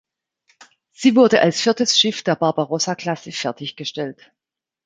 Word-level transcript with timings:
Sie 0.93 1.15
wurde 1.15 1.41
als 1.43 1.61
viertes 1.61 1.99
Schiff 1.99 2.23
der 2.23 2.33
"Barbarossa"-Klasse 2.35 3.31
fertiggestellt. 3.31 4.31